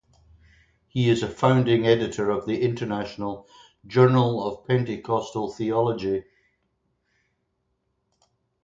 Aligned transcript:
He 0.87 1.09
is 1.11 1.21
a 1.21 1.29
founding 1.29 1.85
editor 1.85 2.31
of 2.31 2.47
the 2.47 2.59
international 2.63 3.47
"Journal 3.87 4.43
of 4.47 4.65
Pentecostal 4.65 5.51
Theology". 5.51 6.23